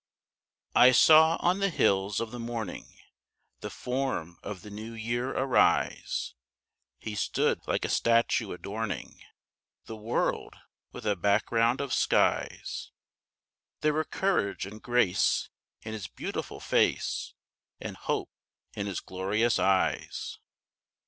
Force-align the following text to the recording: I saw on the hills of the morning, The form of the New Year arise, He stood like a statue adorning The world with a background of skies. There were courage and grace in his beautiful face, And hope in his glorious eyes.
I 0.73 0.93
saw 0.93 1.37
on 1.41 1.59
the 1.59 1.69
hills 1.69 2.19
of 2.19 2.31
the 2.31 2.39
morning, 2.39 2.91
The 3.59 3.69
form 3.69 4.39
of 4.41 4.63
the 4.63 4.71
New 4.71 4.93
Year 4.93 5.29
arise, 5.29 6.33
He 6.97 7.13
stood 7.13 7.59
like 7.67 7.85
a 7.85 7.89
statue 7.89 8.51
adorning 8.51 9.19
The 9.85 9.95
world 9.95 10.55
with 10.91 11.05
a 11.05 11.15
background 11.15 11.81
of 11.81 11.93
skies. 11.93 12.89
There 13.81 13.93
were 13.93 14.03
courage 14.03 14.65
and 14.65 14.81
grace 14.81 15.49
in 15.83 15.93
his 15.93 16.07
beautiful 16.07 16.59
face, 16.59 17.35
And 17.79 17.95
hope 17.95 18.31
in 18.73 18.87
his 18.87 19.01
glorious 19.01 19.59
eyes. 19.59 20.39